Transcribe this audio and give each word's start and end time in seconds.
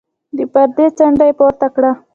د 0.37 0.39
پردې 0.53 0.85
څنډه 0.97 1.25
يې 1.29 1.33
پورته 1.39 1.67
کړه. 1.75 1.91